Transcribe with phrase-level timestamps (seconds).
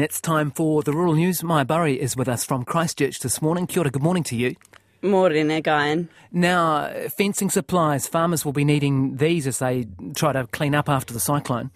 [0.00, 1.42] It's time for the rural news.
[1.42, 3.66] Maja Burry is with us from Christchurch this morning.
[3.66, 4.54] Kia ora, good morning to you.
[5.02, 6.08] Morning, Guyon.
[6.30, 11.12] Now, fencing supplies, farmers will be needing these as they try to clean up after
[11.12, 11.70] the cyclone.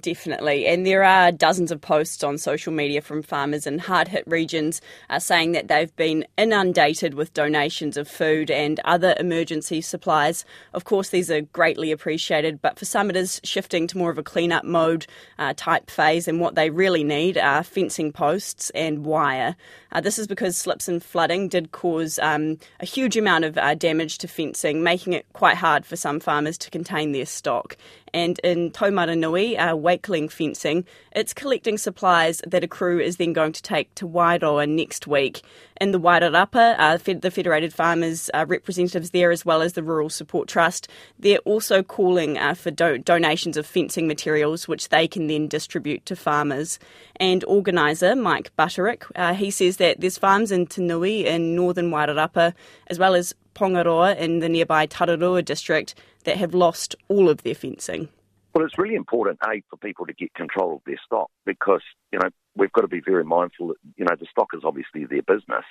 [0.00, 0.66] Definitely.
[0.66, 4.80] And there are dozens of posts on social media from farmers in hard hit regions
[5.08, 10.44] uh, saying that they've been inundated with donations of food and other emergency supplies.
[10.74, 14.18] Of course, these are greatly appreciated, but for some it is shifting to more of
[14.18, 15.06] a clean up mode
[15.38, 16.28] uh, type phase.
[16.28, 19.56] And what they really need are fencing posts and wire.
[19.92, 23.74] Uh, this is because slips and flooding did cause um, a huge amount of uh,
[23.74, 27.78] damage to fencing, making it quite hard for some farmers to contain their stock.
[28.16, 33.52] And in Taumaranui, uh, Wakeling fencing, it's collecting supplies that a crew is then going
[33.52, 35.42] to take to Wairoa next week.
[35.82, 40.08] In the Wairarapa, uh, the Federated Farmers uh, representatives there, as well as the Rural
[40.08, 45.26] Support Trust, they're also calling uh, for do- donations of fencing materials, which they can
[45.26, 46.78] then distribute to farmers.
[47.16, 52.54] And organiser Mike Butterick, uh, he says that there's farms in Tinui in northern Wairarapa,
[52.86, 57.54] as well as Pongaroa in the nearby Tararua district that have lost all of their
[57.54, 58.08] fencing?
[58.54, 62.18] Well, it's really important, A, for people to get control of their stock because, you
[62.18, 65.22] know, we've got to be very mindful that, you know, the stock is obviously their
[65.22, 65.64] business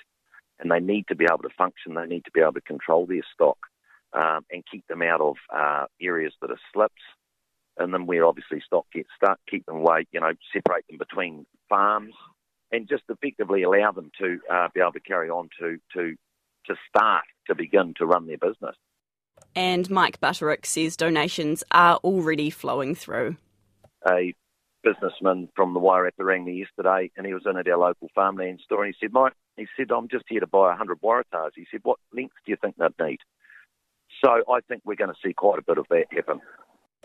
[0.59, 3.06] and they need to be able to function, they need to be able to control
[3.06, 3.58] their stock
[4.13, 7.02] um, and keep them out of uh, areas that are slips.
[7.78, 11.45] And then where obviously stock gets stuck, keep them away, you know, separate them between
[11.67, 12.13] farms
[12.72, 16.16] and just effectively allow them to uh, be able to carry on to, to,
[16.67, 18.75] to start to begin to run their business.
[19.55, 23.38] And Mike Butterick says donations are already flowing through.
[24.07, 24.33] A
[24.83, 28.59] businessman from the Wairarapa rang me yesterday and he was in at our local farmland
[28.63, 31.52] store and he said, Mike, he said, I'm just here to buy 100 waratahs.
[31.55, 33.19] He said, what lengths do you think they'd need?
[34.23, 36.41] So I think we're going to see quite a bit of that happen.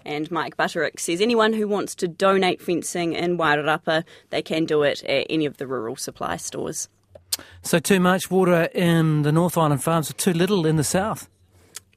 [0.04, 4.82] And Mike Butterick says anyone who wants to donate fencing in Wairarapa, they can do
[4.82, 6.88] it at any of the rural supply stores.
[7.62, 11.28] So too much water in the North Island farms, too little in the south?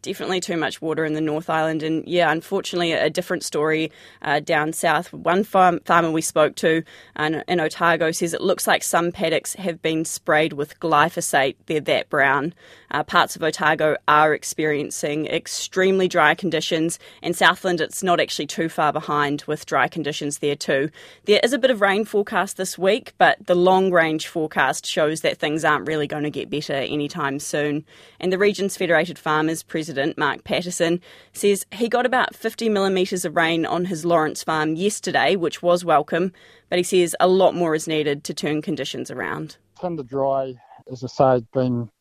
[0.03, 1.81] Definitely too much water in the North Island.
[1.81, 3.91] And yeah, unfortunately, a different story
[4.21, 5.11] uh, down south.
[5.11, 6.83] One farm, farmer we spoke to
[7.15, 11.55] uh, in Otago says it looks like some paddocks have been sprayed with glyphosate.
[11.65, 12.53] They're that brown.
[12.91, 18.69] Uh, parts of Otago are experiencing extremely dry conditions, and Southland it's not actually too
[18.69, 20.91] far behind with dry conditions there too.
[21.25, 25.21] There is a bit of rain forecast this week, but the long range forecast shows
[25.21, 27.85] that things aren't really going to get better anytime soon.
[28.19, 30.99] And the region's Federated Farmers President resident, Mark Patterson,
[31.33, 35.85] says he got about 50 millimetres of rain on his Lawrence farm yesterday, which was
[35.85, 36.33] welcome,
[36.69, 39.57] but he says a lot more is needed to turn conditions around.
[39.79, 40.55] Tender dry,
[40.91, 41.91] as I say, has been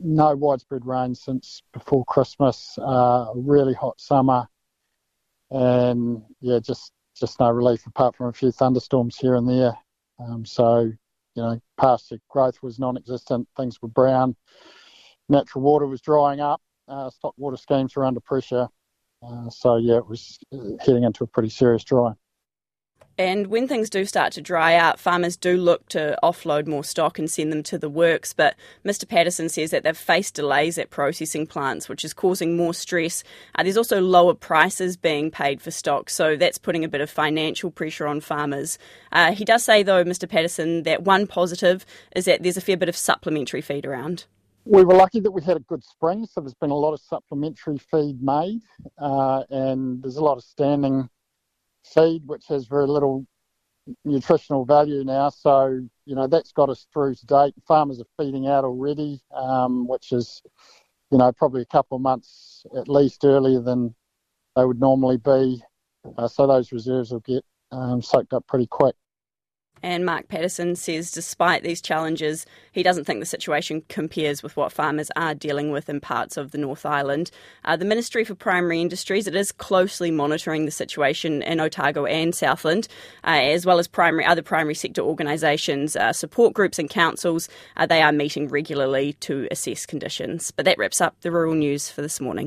[0.00, 4.46] no widespread rain since before Christmas, uh, really hot summer,
[5.50, 9.72] and yeah, just just no relief apart from a few thunderstorms here and there.
[10.20, 13.48] Um, so, you know, pasture growth was non-existent.
[13.56, 14.36] Things were brown.
[15.28, 18.68] Natural water was drying up uh, stock water schemes are under pressure.
[19.22, 20.38] Uh, so, yeah, it was
[20.84, 22.12] heading into a pretty serious dry.
[23.20, 27.18] And when things do start to dry out, farmers do look to offload more stock
[27.18, 28.32] and send them to the works.
[28.32, 28.54] But
[28.84, 29.08] Mr.
[29.08, 33.24] Patterson says that they've faced delays at processing plants, which is causing more stress.
[33.56, 37.10] Uh, there's also lower prices being paid for stock, so that's putting a bit of
[37.10, 38.78] financial pressure on farmers.
[39.10, 40.28] Uh, he does say, though, Mr.
[40.28, 41.84] Patterson, that one positive
[42.14, 44.26] is that there's a fair bit of supplementary feed around
[44.68, 47.00] we were lucky that we had a good spring, so there's been a lot of
[47.00, 48.60] supplementary feed made,
[48.98, 51.08] uh, and there's a lot of standing
[51.94, 53.26] feed which has very little
[54.04, 55.30] nutritional value now.
[55.30, 57.54] So you know that's got us through to date.
[57.66, 60.42] Farmers are feeding out already, um, which is
[61.10, 63.94] you know probably a couple of months at least earlier than
[64.54, 65.62] they would normally be.
[66.18, 68.94] Uh, so those reserves will get um, soaked up pretty quick.
[69.82, 74.72] And Mark Patterson says, despite these challenges, he doesn't think the situation compares with what
[74.72, 77.30] farmers are dealing with in parts of the North Island.
[77.64, 82.34] Uh, the Ministry for Primary Industries it is closely monitoring the situation in Otago and
[82.34, 82.88] Southland,
[83.24, 87.48] uh, as well as primary other primary sector organisations, uh, support groups, and councils.
[87.76, 90.50] Uh, they are meeting regularly to assess conditions.
[90.50, 92.46] But that wraps up the rural news for this morning.